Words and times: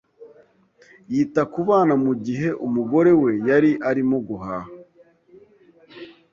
Yita 1.13 1.41
ku 1.51 1.59
bana 1.67 1.93
mu 2.05 2.13
gihe 2.25 2.49
umugore 2.65 3.11
we 3.21 3.31
yari 3.47 3.71
arimo 3.89 4.17
guhaha. 4.27 4.71